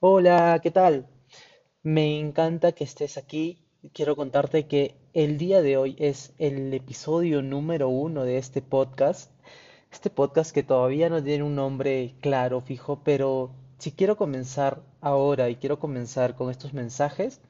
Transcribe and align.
Hola, 0.00 0.60
¿qué 0.62 0.70
tal? 0.70 1.08
Me 1.82 2.20
encanta 2.20 2.70
que 2.70 2.84
estés 2.84 3.18
aquí. 3.18 3.64
Quiero 3.92 4.14
contarte 4.14 4.68
que 4.68 4.94
el 5.12 5.38
día 5.38 5.60
de 5.60 5.76
hoy 5.76 5.96
es 5.98 6.34
el 6.38 6.72
episodio 6.72 7.42
número 7.42 7.88
uno 7.88 8.22
de 8.22 8.38
este 8.38 8.62
podcast. 8.62 9.32
Este 9.90 10.08
podcast 10.08 10.52
que 10.52 10.62
todavía 10.62 11.08
no 11.08 11.20
tiene 11.20 11.42
un 11.42 11.56
nombre 11.56 12.14
claro, 12.20 12.60
fijo, 12.60 13.02
pero 13.02 13.50
si 13.78 13.90
quiero 13.90 14.16
comenzar 14.16 14.82
ahora 15.00 15.50
y 15.50 15.56
quiero 15.56 15.80
comenzar 15.80 16.36
con 16.36 16.48
estos 16.48 16.74
mensajes, 16.74 17.40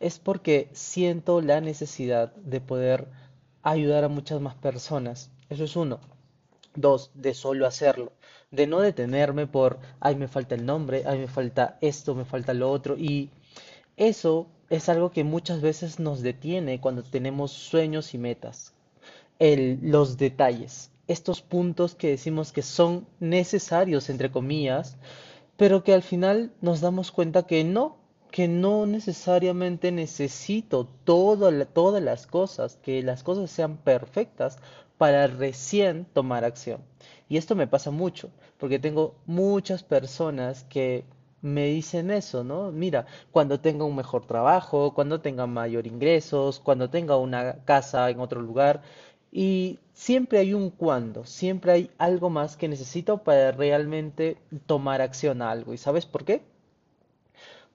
es 0.00 0.18
porque 0.18 0.70
siento 0.72 1.40
la 1.40 1.60
necesidad 1.60 2.34
de 2.34 2.60
poder 2.60 3.06
ayudar 3.62 4.02
a 4.02 4.08
muchas 4.08 4.40
más 4.40 4.56
personas. 4.56 5.30
Eso 5.50 5.62
es 5.62 5.76
uno. 5.76 6.00
Dos, 6.74 7.12
de 7.14 7.32
solo 7.32 7.64
hacerlo, 7.64 8.10
de 8.52 8.66
no 8.66 8.80
detenerme 8.80 9.46
por, 9.46 9.80
ay, 9.98 10.14
me 10.14 10.28
falta 10.28 10.54
el 10.54 10.64
nombre, 10.64 11.02
ay, 11.06 11.18
me 11.18 11.26
falta 11.26 11.78
esto, 11.80 12.14
me 12.14 12.24
falta 12.24 12.54
lo 12.54 12.70
otro. 12.70 12.96
Y 12.96 13.30
eso 13.96 14.46
es 14.70 14.88
algo 14.88 15.10
que 15.10 15.24
muchas 15.24 15.60
veces 15.60 15.98
nos 15.98 16.22
detiene 16.22 16.80
cuando 16.80 17.02
tenemos 17.02 17.50
sueños 17.50 18.14
y 18.14 18.18
metas. 18.18 18.74
El, 19.38 19.78
los 19.82 20.18
detalles, 20.18 20.90
estos 21.08 21.42
puntos 21.42 21.94
que 21.94 22.10
decimos 22.10 22.52
que 22.52 22.62
son 22.62 23.06
necesarios, 23.20 24.08
entre 24.08 24.30
comillas, 24.30 24.96
pero 25.56 25.82
que 25.82 25.94
al 25.94 26.02
final 26.02 26.52
nos 26.60 26.80
damos 26.80 27.10
cuenta 27.10 27.46
que 27.46 27.64
no, 27.64 27.96
que 28.30 28.48
no 28.48 28.86
necesariamente 28.86 29.92
necesito 29.92 30.88
todas 31.04 31.52
las 32.02 32.26
cosas, 32.26 32.76
que 32.82 33.02
las 33.02 33.22
cosas 33.22 33.50
sean 33.50 33.76
perfectas 33.78 34.58
para 34.98 35.26
recién 35.26 36.04
tomar 36.04 36.44
acción. 36.44 36.80
Y 37.28 37.36
esto 37.36 37.54
me 37.54 37.66
pasa 37.66 37.90
mucho, 37.90 38.30
porque 38.58 38.78
tengo 38.78 39.14
muchas 39.26 39.82
personas 39.82 40.64
que 40.64 41.04
me 41.40 41.66
dicen 41.66 42.10
eso, 42.10 42.44
¿no? 42.44 42.72
Mira, 42.72 43.06
cuando 43.32 43.60
tenga 43.60 43.84
un 43.84 43.96
mejor 43.96 44.26
trabajo, 44.26 44.94
cuando 44.94 45.20
tenga 45.20 45.46
mayor 45.46 45.86
ingresos, 45.86 46.60
cuando 46.60 46.90
tenga 46.90 47.16
una 47.16 47.64
casa 47.64 48.08
en 48.10 48.20
otro 48.20 48.40
lugar, 48.40 48.82
y 49.32 49.78
siempre 49.94 50.38
hay 50.38 50.54
un 50.54 50.70
cuando, 50.70 51.24
siempre 51.24 51.72
hay 51.72 51.90
algo 51.98 52.30
más 52.30 52.56
que 52.56 52.68
necesito 52.68 53.18
para 53.18 53.52
realmente 53.52 54.36
tomar 54.66 55.00
acción 55.00 55.42
a 55.42 55.50
algo. 55.50 55.72
¿Y 55.74 55.78
sabes 55.78 56.06
por 56.06 56.24
qué? 56.24 56.42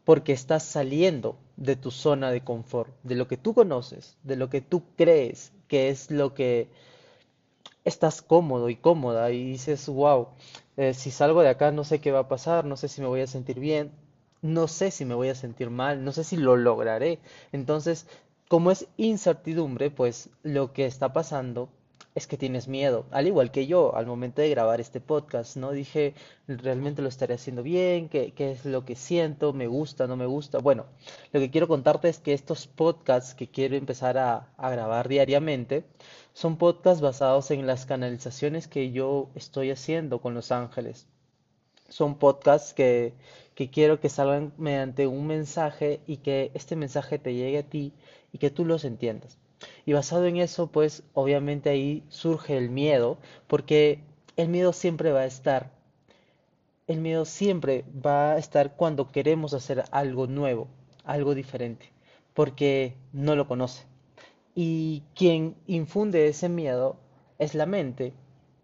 porque 0.07 0.31
estás 0.31 0.63
saliendo 0.63 1.37
de 1.57 1.75
tu 1.75 1.91
zona 1.91 2.31
de 2.31 2.39
confort, 2.39 2.93
de 3.03 3.15
lo 3.15 3.27
que 3.27 3.35
tú 3.35 3.53
conoces, 3.53 4.15
de 4.23 4.37
lo 4.37 4.49
que 4.49 4.61
tú 4.61 4.83
crees 4.95 5.51
que 5.67 5.89
es 5.89 6.11
lo 6.11 6.33
que 6.33 6.69
estás 7.87 8.21
cómodo 8.21 8.69
y 8.69 8.75
cómoda 8.75 9.31
y 9.31 9.45
dices, 9.45 9.87
wow, 9.87 10.27
eh, 10.75 10.93
si 10.93 11.09
salgo 11.09 11.41
de 11.41 11.49
acá 11.49 11.71
no 11.71 11.85
sé 11.85 11.99
qué 12.01 12.11
va 12.11 12.19
a 12.19 12.27
pasar, 12.27 12.65
no 12.65 12.75
sé 12.75 12.89
si 12.89 13.01
me 13.01 13.07
voy 13.07 13.21
a 13.21 13.27
sentir 13.27 13.59
bien, 13.59 13.91
no 14.41 14.67
sé 14.67 14.91
si 14.91 15.05
me 15.05 15.15
voy 15.15 15.29
a 15.29 15.35
sentir 15.35 15.69
mal, 15.69 16.03
no 16.03 16.11
sé 16.11 16.23
si 16.25 16.35
lo 16.35 16.57
lograré. 16.57 17.19
Entonces, 17.53 18.05
como 18.49 18.71
es 18.71 18.87
incertidumbre, 18.97 19.89
pues 19.89 20.29
lo 20.43 20.73
que 20.73 20.85
está 20.85 21.13
pasando 21.13 21.69
es 22.17 22.25
que 22.25 22.35
tienes 22.35 22.67
miedo, 22.67 23.05
al 23.11 23.27
igual 23.27 23.51
que 23.51 23.67
yo 23.67 23.95
al 23.95 24.07
momento 24.07 24.41
de 24.41 24.49
grabar 24.49 24.81
este 24.81 24.99
podcast, 24.99 25.55
¿no? 25.55 25.71
Dije, 25.71 26.15
¿realmente 26.47 27.03
lo 27.03 27.09
estaré 27.09 27.35
haciendo 27.35 27.61
bien? 27.61 28.09
¿Qué, 28.09 28.33
qué 28.33 28.51
es 28.53 28.65
lo 28.65 28.85
que 28.85 28.95
siento? 28.95 29.53
¿Me 29.53 29.67
gusta? 29.67 30.07
¿No 30.07 30.15
me 30.17 30.25
gusta? 30.25 30.57
Bueno, 30.57 30.87
lo 31.31 31.39
que 31.39 31.51
quiero 31.51 31.67
contarte 31.67 32.09
es 32.09 32.17
que 32.17 32.33
estos 32.33 32.65
podcasts 32.65 33.35
que 33.35 33.51
quiero 33.51 33.75
empezar 33.75 34.17
a, 34.17 34.49
grabar 34.57 35.07
diariamente 35.07 35.85
son 36.33 36.57
podcasts 36.57 37.01
basados 37.01 37.51
en 37.51 37.67
las 37.67 37.85
canalizaciones 37.85 38.67
que 38.67 38.91
yo 38.91 39.29
estoy 39.35 39.69
haciendo 39.69 40.19
con 40.19 40.33
los 40.33 40.51
ángeles. 40.51 41.05
Son 41.87 42.17
podcasts 42.17 42.73
que, 42.73 43.13
que 43.53 43.69
quiero 43.69 43.99
que 43.99 44.09
salgan 44.09 44.53
mediante 44.57 45.05
un 45.05 45.27
mensaje 45.27 46.01
y 46.07 46.17
que 46.17 46.49
este 46.55 46.75
mensaje 46.75 47.19
te 47.19 47.35
llegue 47.35 47.59
a 47.59 47.69
ti 47.69 47.93
y 48.33 48.39
que 48.39 48.49
tú 48.49 48.65
los 48.65 48.85
entiendas. 48.85 49.37
Y 49.85 49.93
basado 49.93 50.25
en 50.25 50.37
eso, 50.37 50.67
pues 50.67 51.03
obviamente 51.13 51.69
ahí 51.69 52.03
surge 52.09 52.57
el 52.57 52.69
miedo, 52.69 53.17
porque 53.47 53.99
el 54.35 54.49
miedo 54.49 54.73
siempre 54.73 55.11
va 55.11 55.21
a 55.21 55.25
estar. 55.25 55.71
El 56.87 57.01
miedo 57.01 57.25
siempre 57.25 57.83
va 58.05 58.33
a 58.33 58.37
estar 58.37 58.75
cuando 58.75 59.11
queremos 59.11 59.53
hacer 59.53 59.83
algo 59.91 60.27
nuevo, 60.27 60.67
algo 61.03 61.35
diferente, 61.35 61.91
porque 62.33 62.95
no 63.13 63.35
lo 63.35 63.47
conoce. 63.47 63.85
Y 64.55 65.03
quien 65.15 65.55
infunde 65.67 66.27
ese 66.27 66.49
miedo 66.49 66.97
es 67.39 67.55
la 67.55 67.65
mente. 67.65 68.13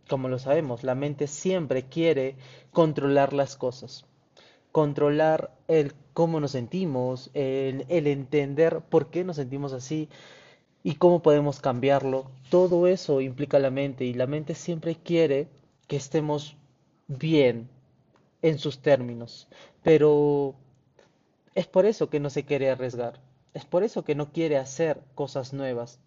Como 0.09 0.27
lo 0.27 0.39
sabemos, 0.39 0.83
la 0.83 0.95
mente 0.95 1.27
siempre 1.27 1.83
quiere 1.83 2.35
controlar 2.71 3.33
las 3.33 3.55
cosas, 3.55 4.05
controlar 4.71 5.51
el 5.67 5.93
cómo 6.13 6.39
nos 6.39 6.51
sentimos, 6.51 7.29
el, 7.33 7.85
el 7.89 8.07
entender 8.07 8.81
por 8.81 9.09
qué 9.09 9.23
nos 9.23 9.37
sentimos 9.37 9.73
así 9.73 10.09
y 10.83 10.95
cómo 10.95 11.21
podemos 11.21 11.59
cambiarlo. 11.59 12.29
Todo 12.49 12.87
eso 12.87 13.21
implica 13.21 13.57
la 13.59 13.71
mente 13.71 14.05
y 14.05 14.13
la 14.13 14.27
mente 14.27 14.53
siempre 14.53 14.95
quiere 14.95 15.47
que 15.87 15.95
estemos 15.95 16.57
bien 17.07 17.69
en 18.41 18.59
sus 18.59 18.79
términos, 18.79 19.47
pero 19.81 20.55
es 21.55 21.67
por 21.67 21.85
eso 21.85 22.09
que 22.09 22.19
no 22.19 22.29
se 22.29 22.43
quiere 22.43 22.69
arriesgar, 22.69 23.19
es 23.53 23.65
por 23.65 23.83
eso 23.83 24.03
que 24.03 24.15
no 24.15 24.31
quiere 24.31 24.57
hacer 24.57 25.01
cosas 25.15 25.53
nuevas. 25.53 25.99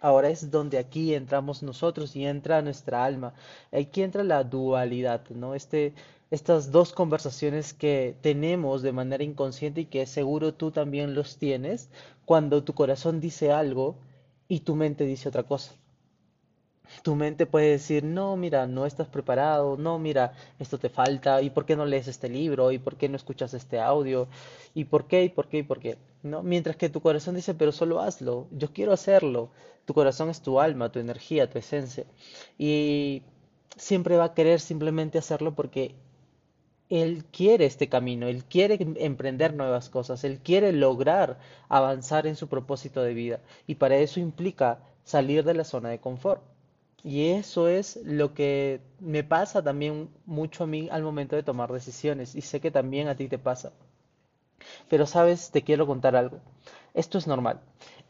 Ahora 0.00 0.28
es 0.28 0.50
donde 0.50 0.76
aquí 0.76 1.14
entramos 1.14 1.62
nosotros 1.62 2.14
y 2.14 2.26
entra 2.26 2.60
nuestra 2.60 3.04
alma. 3.04 3.32
Aquí 3.72 4.02
entra 4.02 4.22
la 4.22 4.44
dualidad, 4.44 5.22
¿no? 5.30 5.54
Este, 5.54 5.94
estas 6.30 6.72
dos 6.72 6.92
conversaciones 6.92 7.74
que 7.74 8.16
tenemos 8.20 8.82
de 8.82 8.92
manera 8.92 9.24
inconsciente 9.24 9.82
y 9.82 9.86
que 9.86 10.06
seguro 10.06 10.54
tú 10.54 10.70
también 10.70 11.14
los 11.14 11.38
tienes 11.38 11.90
cuando 12.24 12.64
tu 12.64 12.74
corazón 12.74 13.20
dice 13.20 13.52
algo 13.52 13.96
y 14.48 14.60
tu 14.60 14.74
mente 14.76 15.04
dice 15.04 15.28
otra 15.28 15.44
cosa. 15.44 15.74
Tu 17.02 17.14
mente 17.14 17.46
puede 17.46 17.70
decir, 17.70 18.04
no, 18.04 18.36
mira, 18.36 18.66
no 18.66 18.84
estás 18.84 19.08
preparado, 19.08 19.76
no, 19.76 19.98
mira, 19.98 20.34
esto 20.58 20.78
te 20.78 20.90
falta, 20.90 21.40
¿y 21.40 21.50
por 21.50 21.64
qué 21.64 21.76
no 21.76 21.86
lees 21.86 22.08
este 22.08 22.28
libro? 22.28 22.72
¿Y 22.72 22.78
por 22.78 22.96
qué 22.96 23.08
no 23.08 23.16
escuchas 23.16 23.54
este 23.54 23.80
audio? 23.80 24.28
¿Y 24.74 24.84
por 24.84 25.06
qué? 25.06 25.24
¿Y 25.24 25.28
por 25.30 25.48
qué? 25.48 25.58
¿Y 25.58 25.62
por 25.62 25.80
qué? 25.80 25.96
¿No? 26.22 26.42
Mientras 26.42 26.76
que 26.76 26.90
tu 26.90 27.00
corazón 27.00 27.34
dice, 27.36 27.54
pero 27.54 27.72
solo 27.72 28.00
hazlo, 28.00 28.48
yo 28.50 28.72
quiero 28.72 28.92
hacerlo. 28.92 29.50
Tu 29.86 29.94
corazón 29.94 30.30
es 30.30 30.40
tu 30.42 30.60
alma, 30.60 30.92
tu 30.92 30.98
energía, 30.98 31.48
tu 31.50 31.58
esencia. 31.58 32.04
Y 32.58 33.22
siempre 33.76 34.16
va 34.16 34.24
a 34.24 34.34
querer 34.34 34.60
simplemente 34.60 35.18
hacerlo 35.18 35.54
porque 35.54 35.94
él 36.90 37.24
quiere 37.32 37.66
este 37.66 37.88
camino, 37.88 38.26
él 38.28 38.44
quiere 38.44 38.74
em- 38.80 38.94
emprender 38.98 39.54
nuevas 39.54 39.88
cosas, 39.90 40.24
él 40.24 40.40
quiere 40.42 40.72
lograr 40.72 41.38
avanzar 41.68 42.26
en 42.26 42.36
su 42.36 42.48
propósito 42.48 43.02
de 43.02 43.14
vida. 43.14 43.40
Y 43.66 43.76
para 43.76 43.96
eso 43.96 44.20
implica 44.20 44.80
salir 45.04 45.44
de 45.44 45.54
la 45.54 45.64
zona 45.64 45.90
de 45.90 46.00
confort. 46.00 46.42
Y 47.02 47.28
eso 47.30 47.68
es 47.68 47.98
lo 48.04 48.32
que 48.34 48.80
me 49.00 49.22
pasa 49.24 49.62
también 49.62 50.08
mucho 50.26 50.64
a 50.64 50.66
mí 50.66 50.88
al 50.90 51.02
momento 51.02 51.36
de 51.36 51.42
tomar 51.42 51.70
decisiones. 51.72 52.34
Y 52.34 52.40
sé 52.40 52.60
que 52.60 52.70
también 52.70 53.08
a 53.08 53.16
ti 53.16 53.28
te 53.28 53.38
pasa. 53.38 53.72
Pero 54.88 55.06
sabes, 55.06 55.50
te 55.50 55.62
quiero 55.62 55.86
contar 55.86 56.16
algo. 56.16 56.38
Esto 56.94 57.18
es 57.18 57.26
normal. 57.26 57.60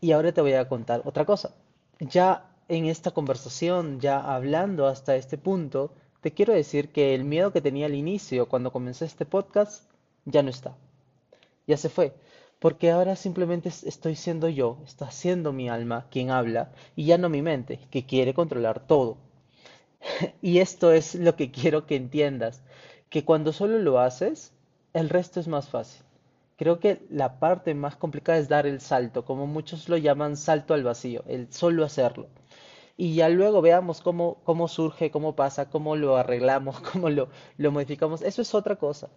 Y 0.01 0.13
ahora 0.13 0.33
te 0.33 0.41
voy 0.41 0.53
a 0.55 0.69
contar 0.69 1.03
otra 1.05 1.25
cosa. 1.25 1.55
Ya 2.01 2.51
en 2.69 2.87
esta 2.87 3.11
conversación, 3.13 4.01
ya 4.01 4.21
hablando 4.35 4.87
hasta 4.87 5.17
este 5.17 5.39
punto, 5.39 5.93
te 6.25 6.33
quiero 6.33 6.53
decir 6.55 6.91
que 6.91 7.15
el 7.15 7.25
miedo 7.25 7.53
que 7.53 7.61
tenía 7.63 7.87
al 7.87 7.95
inicio 7.95 8.49
cuando 8.49 8.73
comencé 8.73 9.05
este 9.05 9.27
podcast 9.27 9.91
ya 10.25 10.43
no 10.43 10.51
está. 10.51 10.77
Ya 11.67 11.77
se 11.77 11.91
fue. 11.91 12.15
Porque 12.61 12.91
ahora 12.91 13.17
simplemente 13.17 13.69
es- 13.71 13.85
estoy 13.85 14.17
siendo 14.17 14.49
yo, 14.49 14.79
está 14.87 15.11
siendo 15.11 15.53
mi 15.53 15.69
alma 15.69 16.07
quien 16.11 16.31
habla 16.31 16.73
y 16.97 17.07
ya 17.07 17.19
no 17.19 17.29
mi 17.29 17.43
mente, 17.43 17.81
que 17.91 18.07
quiere 18.07 18.35
controlar 18.35 18.87
todo. 18.87 19.19
Y 20.43 20.59
esto 20.59 20.93
es 20.93 21.15
lo 21.15 21.37
que 21.37 21.51
quiero 21.51 21.87
que 21.87 21.97
entiendas, 21.97 22.63
que 23.11 23.25
cuando 23.25 23.53
solo 23.53 23.79
lo 23.79 23.99
haces, 24.01 24.53
el 24.93 25.09
resto 25.09 25.41
es 25.41 25.49
más 25.49 25.69
fácil. 25.69 26.03
Creo 26.57 26.79
que 26.81 27.03
la 27.11 27.39
parte 27.41 27.75
más 27.75 27.97
complicada 27.97 28.39
es 28.39 28.49
dar 28.49 28.67
el 28.67 28.81
salto, 28.81 29.25
como 29.25 29.47
muchos 29.47 29.89
lo 29.89 29.97
llaman 29.97 30.37
salto 30.37 30.75
al 30.75 30.85
vacío, 30.85 31.25
el 31.29 31.53
solo 31.53 31.85
hacerlo. 31.85 32.29
Y 32.97 33.15
ya 33.17 33.29
luego 33.29 33.61
veamos 33.61 34.01
cómo, 34.01 34.39
cómo 34.45 34.69
surge, 34.69 35.11
cómo 35.11 35.35
pasa, 35.35 35.69
cómo 35.69 35.97
lo 35.97 36.17
arreglamos, 36.17 36.81
cómo 36.93 37.11
lo, 37.11 37.29
modificamos. 37.59 38.23
Eso 38.23 38.43
es 38.43 38.55
otra 38.55 38.77
cosa. 38.77 39.09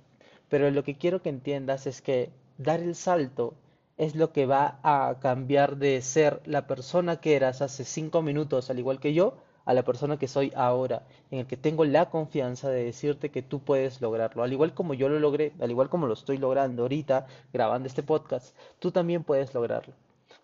Pero 0.49 0.71
lo 0.71 0.83
que 0.83 0.95
quiero 0.97 1.21
que 1.21 1.29
entiendas 1.29 1.85
es 1.87 2.01
que 2.01 2.31
dar 2.57 2.79
el 2.79 2.95
salto 2.95 3.53
es 3.97 4.15
lo 4.15 4.31
que 4.31 4.45
va 4.45 4.79
a 4.83 5.17
cambiar 5.19 5.77
de 5.77 6.01
ser 6.01 6.41
la 6.45 6.67
persona 6.67 7.19
que 7.19 7.35
eras 7.35 7.61
hace 7.61 7.83
cinco 7.83 8.21
minutos, 8.21 8.69
al 8.69 8.79
igual 8.79 8.99
que 8.99 9.13
yo, 9.13 9.37
a 9.65 9.73
la 9.73 9.83
persona 9.83 10.17
que 10.17 10.27
soy 10.27 10.51
ahora, 10.55 11.03
en 11.29 11.39
el 11.39 11.47
que 11.47 11.57
tengo 11.57 11.83
la 11.83 12.09
confianza 12.09 12.69
de 12.69 12.85
decirte 12.85 13.29
que 13.31 13.41
tú 13.41 13.59
puedes 13.59 14.01
lograrlo. 14.01 14.43
Al 14.43 14.53
igual 14.53 14.73
como 14.73 14.93
yo 14.93 15.09
lo 15.09 15.19
logré, 15.19 15.53
al 15.59 15.71
igual 15.71 15.89
como 15.89 16.07
lo 16.07 16.13
estoy 16.13 16.37
logrando 16.37 16.83
ahorita 16.83 17.27
grabando 17.53 17.87
este 17.87 18.03
podcast, 18.03 18.55
tú 18.79 18.91
también 18.91 19.23
puedes 19.23 19.53
lograrlo. 19.53 19.93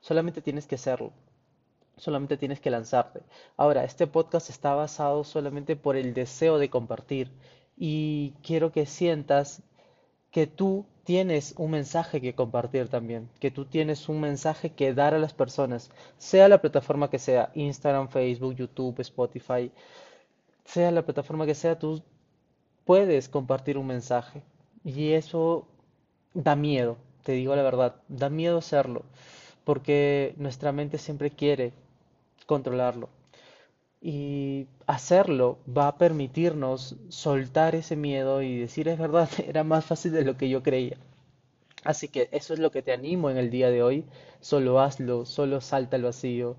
Solamente 0.02 0.42
tienes 0.42 0.68
que 0.68 0.76
hacerlo. 0.76 1.14
Solamente 1.98 2.38
tienes 2.38 2.60
que 2.60 2.70
lanzarte. 2.70 3.22
Ahora, 3.58 3.84
este 3.84 4.08
podcast 4.08 4.50
está 4.50 4.74
basado 4.76 5.24
solamente 5.24 5.76
por 5.76 5.96
el 5.96 6.14
deseo 6.14 6.58
de 6.58 6.70
compartir 6.70 7.32
y 7.78 8.34
quiero 8.44 8.72
que 8.72 8.86
sientas 8.86 9.62
que 10.32 10.48
tú 10.48 10.86
tienes 11.04 11.54
un 11.58 11.72
mensaje 11.72 12.22
que 12.22 12.34
compartir 12.34 12.88
también, 12.88 13.30
que 13.40 13.52
tú 13.52 13.66
tienes 13.66 14.10
un 14.10 14.20
mensaje 14.20 14.72
que 14.72 14.94
dar 14.94 15.14
a 15.14 15.20
las 15.20 15.34
personas, 15.34 15.92
sea 16.18 16.48
la 16.48 16.62
plataforma 16.62 17.10
que 17.10 17.20
sea, 17.20 17.52
Instagram, 17.54 18.10
Facebook, 18.10 18.56
YouTube, 18.56 19.00
Spotify, 19.02 19.72
sea 20.66 20.92
la 20.92 21.04
plataforma 21.04 21.46
que 21.46 21.56
sea, 21.56 21.78
tú 21.78 22.02
puedes 22.86 23.30
compartir 23.30 23.78
un 23.78 23.88
mensaje. 23.88 24.44
Y 24.84 25.12
eso 25.12 25.68
da 26.34 26.56
miedo, 26.56 26.98
te 27.24 27.34
digo 27.34 27.56
la 27.56 27.64
verdad, 27.64 27.96
da 28.08 28.30
miedo 28.30 28.58
hacerlo, 28.58 29.04
porque 29.66 30.34
nuestra 30.38 30.72
mente 30.72 30.98
siempre 30.98 31.32
quiere 31.32 31.74
controlarlo. 32.46 33.10
Y 34.02 34.68
hacerlo 34.88 35.60
va 35.66 35.88
a 35.88 35.98
permitirnos 35.98 36.98
soltar 37.10 37.76
ese 37.76 37.96
miedo 37.96 38.42
y 38.42 38.60
decir, 38.60 38.88
es 38.90 39.00
verdad, 39.00 39.30
era 39.48 39.64
más 39.64 39.86
fácil 39.86 40.12
de 40.12 40.26
lo 40.26 40.38
que 40.38 40.50
yo 40.50 40.64
creía. 40.64 40.98
Así 41.84 42.08
que 42.08 42.30
eso 42.32 42.54
es 42.54 42.60
lo 42.60 42.72
que 42.72 42.82
te 42.82 42.94
animo 42.94 43.30
en 43.30 43.38
el 43.38 43.50
día 43.50 43.70
de 43.70 43.84
hoy. 43.84 44.06
Solo 44.42 44.80
hazlo, 44.80 45.26
solo 45.26 45.62
salta 45.62 45.98
al 45.98 46.04
vacío. 46.04 46.56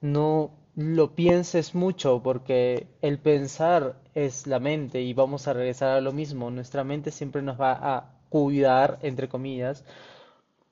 No 0.00 0.52
lo 0.76 1.14
pienses 1.14 1.74
mucho 1.74 2.22
porque 2.22 2.86
el 3.02 3.18
pensar 3.18 3.96
es 4.14 4.46
la 4.46 4.60
mente 4.60 5.02
y 5.02 5.12
vamos 5.14 5.48
a 5.48 5.52
regresar 5.52 5.90
a 5.96 6.00
lo 6.00 6.12
mismo. 6.12 6.50
Nuestra 6.50 6.84
mente 6.84 7.10
siempre 7.10 7.42
nos 7.42 7.60
va 7.60 7.72
a 7.72 8.12
cuidar, 8.28 8.98
entre 9.02 9.28
comillas, 9.28 9.84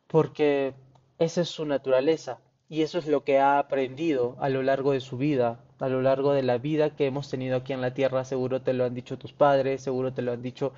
porque 0.07 0.75
esa 1.19 1.41
es 1.43 1.49
su 1.49 1.65
naturaleza 1.65 2.41
y 2.69 2.82
eso 2.82 2.99
es 2.99 3.06
lo 3.06 3.25
que 3.25 3.38
ha 3.38 3.59
aprendido 3.59 4.37
a 4.41 4.49
lo 4.49 4.62
largo 4.62 4.93
de 4.93 5.00
su 5.00 5.17
vida, 5.17 5.61
a 5.79 5.88
lo 5.88 6.03
largo 6.03 6.32
de 6.32 6.43
la 6.43 6.59
vida 6.59 6.94
que 6.97 7.06
hemos 7.06 7.31
tenido 7.31 7.56
aquí 7.56 7.73
en 7.73 7.81
la 7.81 7.94
Tierra. 7.94 8.25
Seguro 8.25 8.62
te 8.62 8.73
lo 8.73 8.85
han 8.85 8.94
dicho 8.94 9.19
tus 9.19 9.32
padres, 9.32 9.82
seguro 9.82 10.12
te 10.12 10.23
lo 10.23 10.32
han 10.32 10.43
dicho 10.43 10.73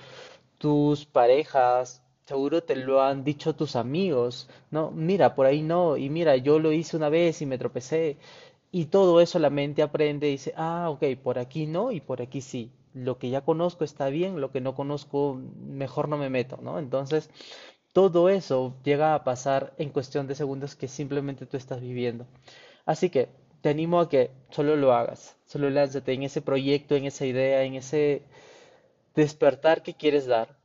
tus 0.58 1.06
parejas, 1.06 2.02
seguro 2.26 2.62
te 2.62 2.76
lo 2.76 3.02
han 3.02 3.24
dicho 3.24 3.54
tus 3.54 3.76
amigos, 3.76 4.48
¿no? 4.70 4.90
Mira, 4.92 5.34
por 5.34 5.46
ahí 5.46 5.62
no, 5.62 5.96
y 5.96 6.10
mira, 6.10 6.36
yo 6.36 6.58
lo 6.60 6.72
hice 6.72 6.96
una 6.96 7.08
vez 7.08 7.42
y 7.42 7.46
me 7.46 7.58
tropecé. 7.58 8.18
Y 8.72 8.86
todo 8.86 9.20
eso 9.20 9.38
la 9.40 9.50
mente 9.50 9.82
aprende 9.82 10.28
y 10.28 10.32
dice, 10.32 10.54
ah, 10.56 10.90
ok, 10.90 11.04
por 11.22 11.38
aquí 11.38 11.66
no 11.66 11.90
y 11.90 12.00
por 12.00 12.22
aquí 12.22 12.40
sí. 12.40 12.70
Lo 12.94 13.18
que 13.18 13.30
ya 13.30 13.40
conozco 13.42 13.84
está 13.84 14.08
bien, 14.10 14.40
lo 14.40 14.52
que 14.52 14.60
no 14.60 14.74
conozco 14.74 15.40
mejor 15.60 16.08
no 16.08 16.16
me 16.16 16.30
meto, 16.30 16.58
¿no? 16.62 16.78
Entonces, 16.78 17.30
todo 17.92 18.28
eso 18.28 18.74
llega 18.84 19.14
a 19.14 19.24
pasar 19.24 19.72
en 19.78 19.90
cuestión 19.90 20.26
de 20.26 20.34
segundos 20.34 20.76
que 20.76 20.88
simplemente 20.88 21.46
tú 21.46 21.56
estás 21.56 21.80
viviendo. 21.80 22.26
Así 22.86 23.10
que 23.10 23.28
te 23.60 23.68
animo 23.68 24.00
a 24.00 24.08
que 24.08 24.30
solo 24.50 24.76
lo 24.76 24.92
hagas, 24.92 25.36
solo 25.46 25.70
lánzate 25.70 26.12
en 26.12 26.22
ese 26.22 26.40
proyecto, 26.40 26.94
en 26.94 27.04
esa 27.04 27.26
idea, 27.26 27.62
en 27.62 27.74
ese 27.74 28.22
despertar 29.14 29.82
que 29.82 29.94
quieres 29.94 30.26
dar 30.26 30.56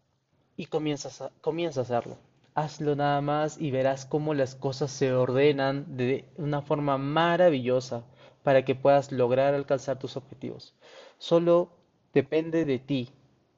y 0.55 0.67
comienzas 0.67 1.21
a, 1.21 1.31
comienza 1.41 1.81
a 1.81 1.83
hacerlo. 1.83 2.17
Hazlo 2.53 2.95
nada 2.95 3.19
más 3.19 3.59
y 3.59 3.71
verás 3.71 4.05
cómo 4.05 4.33
las 4.33 4.55
cosas 4.55 4.91
se 4.91 5.11
ordenan 5.11 5.97
de 5.97 6.25
una 6.37 6.61
forma 6.61 6.97
maravillosa 6.97 8.05
para 8.43 8.63
que 8.63 8.75
puedas 8.75 9.11
lograr 9.11 9.53
alcanzar 9.53 9.99
tus 9.99 10.15
objetivos. 10.15 10.73
Solo 11.17 11.69
depende 12.13 12.63
de 12.63 12.79
ti 12.79 13.09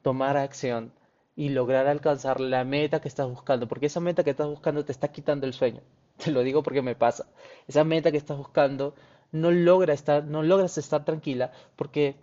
tomar 0.02 0.38
acción 0.38 0.92
y 1.38 1.50
lograr 1.50 1.88
alcanzar 1.88 2.42
la 2.42 2.64
meta 2.66 3.00
que 3.00 3.08
estás 3.08 3.30
buscando, 3.30 3.68
porque 3.68 3.86
esa 3.86 4.00
meta 4.02 4.24
que 4.24 4.32
estás 4.32 4.48
buscando 4.48 4.84
te 4.84 4.92
está 4.92 5.10
quitando 5.10 5.46
el 5.46 5.54
sueño. 5.54 5.82
Te 6.18 6.32
lo 6.32 6.42
digo 6.42 6.64
porque 6.64 6.82
me 6.82 6.96
pasa. 6.96 7.28
Esa 7.68 7.84
meta 7.84 8.12
que 8.12 8.18
estás 8.18 8.38
buscando 8.38 8.96
no 9.32 9.52
logra 9.52 9.94
estar, 9.94 10.26
no 10.26 10.42
logras 10.42 10.78
estar 10.80 11.06
tranquila 11.06 11.52
porque 11.76 12.16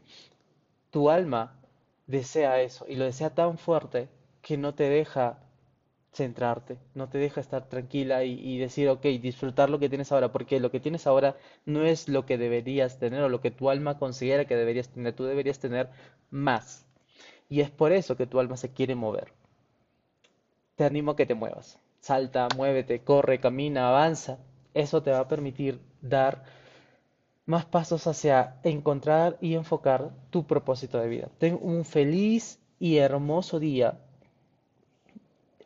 tu 0.90 1.10
alma 1.10 1.56
desea 2.06 2.60
eso 2.60 2.86
y 2.88 2.96
lo 2.96 3.04
desea 3.04 3.30
tan 3.30 3.56
fuerte 3.58 4.08
que 4.42 4.56
no 4.58 4.74
te 4.74 4.88
deja 4.88 5.38
centrarte, 6.12 6.78
no 6.94 7.08
te 7.08 7.18
deja 7.18 7.40
estar 7.40 7.68
tranquila 7.68 8.24
y, 8.24 8.32
y, 8.40 8.58
decir, 8.58 8.88
ok, 8.88 9.02
disfrutar 9.20 9.70
lo 9.70 9.78
que 9.78 9.88
tienes 9.88 10.12
ahora, 10.12 10.32
porque 10.32 10.60
lo 10.60 10.70
que 10.70 10.80
tienes 10.80 11.06
ahora 11.06 11.36
no 11.66 11.84
es 11.84 12.08
lo 12.08 12.26
que 12.26 12.38
deberías 12.38 12.98
tener 12.98 13.22
o 13.22 13.28
lo 13.28 13.40
que 13.40 13.50
tu 13.50 13.70
alma 13.70 13.98
considera 13.98 14.44
que 14.46 14.56
deberías 14.56 14.88
tener, 14.88 15.14
tú 15.14 15.24
deberías 15.24 15.58
tener 15.58 15.90
más. 16.30 16.83
Y 17.54 17.60
es 17.60 17.70
por 17.70 17.92
eso 17.92 18.16
que 18.16 18.26
tu 18.26 18.40
alma 18.40 18.56
se 18.56 18.72
quiere 18.72 18.96
mover. 18.96 19.32
Te 20.74 20.82
animo 20.82 21.12
a 21.12 21.16
que 21.16 21.24
te 21.24 21.36
muevas. 21.36 21.78
Salta, 22.00 22.48
muévete, 22.56 23.04
corre, 23.04 23.38
camina, 23.38 23.90
avanza. 23.90 24.40
Eso 24.74 25.04
te 25.04 25.12
va 25.12 25.20
a 25.20 25.28
permitir 25.28 25.78
dar 26.02 26.42
más 27.46 27.64
pasos 27.64 28.08
hacia 28.08 28.56
encontrar 28.64 29.38
y 29.40 29.54
enfocar 29.54 30.10
tu 30.30 30.48
propósito 30.48 30.98
de 30.98 31.06
vida. 31.06 31.28
Ten 31.38 31.56
un 31.62 31.84
feliz 31.84 32.58
y 32.80 32.96
hermoso 32.96 33.60
día. 33.60 34.00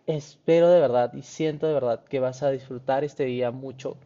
Espero 0.07 0.69
de 0.69 0.81
verdad 0.81 1.15
y 1.15 1.23
siento 1.23 1.69
de 1.69 1.73
verdad 1.73 2.05
que 2.05 2.21
vas 2.21 2.43
a 2.43 2.51
disfrutar 2.51 3.03
este 3.03 3.25
día 3.25 3.51
mucho. 3.51 3.97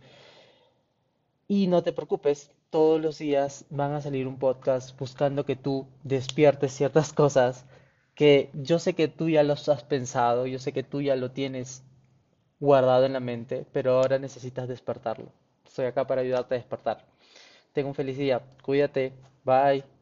Y 1.49 1.67
no 1.67 1.83
te 1.83 1.93
preocupes, 1.93 2.53
todos 2.73 3.01
los 3.03 3.19
días 3.19 3.67
van 3.69 3.93
a 3.93 4.01
salir 4.01 4.27
un 4.27 4.39
podcast 4.39 4.99
buscando 4.99 5.45
que 5.45 5.57
tú 5.57 5.87
despiertes 6.05 6.73
ciertas 6.73 7.13
cosas 7.23 7.67
que 8.15 8.51
yo 8.55 8.79
sé 8.79 8.95
que 8.95 9.09
tú 9.09 9.29
ya 9.29 9.43
los 9.43 9.69
has 9.69 9.85
pensado, 9.85 10.47
yo 10.47 10.59
sé 10.59 10.73
que 10.73 10.83
tú 10.83 11.03
ya 11.03 11.15
lo 11.15 11.31
tienes 11.31 11.85
guardado 12.61 13.05
en 13.07 13.13
la 13.13 13.21
mente, 13.21 13.67
pero 13.73 13.93
ahora 13.93 14.19
necesitas 14.19 14.69
despertarlo. 14.69 15.29
Estoy 15.67 15.87
acá 15.87 16.07
para 16.07 16.23
ayudarte 16.23 16.55
a 16.55 16.59
despertar. 16.59 17.05
Tengo 17.73 17.89
un 17.91 17.95
feliz 17.95 18.17
día. 18.19 18.41
Cuídate. 18.63 19.13
Bye. 19.45 20.02